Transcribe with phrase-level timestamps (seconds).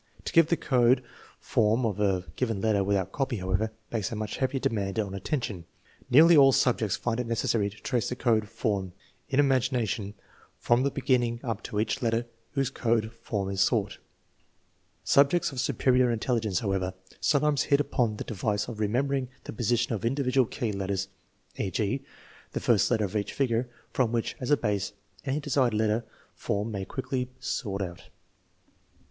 [0.25, 1.03] To give the code
[1.39, 5.65] form of a given letter without copy, however, makes a much heavier demand on attention.
[6.09, 8.93] Nearly all subjects find it necessary to trace the code form,
[9.29, 10.15] in imagination,
[10.57, 13.99] from the beginning up to each letter whose code form is sought.
[15.03, 18.33] Subjects of 332 THE MEASUREMENT OP INTELLIGENCE superior Intelligence, however, sometimes hit upon the de
[18.33, 21.09] vice of remembering the position of individual key letters
[21.57, 22.03] e.g.
[22.53, 24.93] (the first letter of each figure) from which, as a base,
[25.25, 28.09] any desired letter form may be quickly sought out.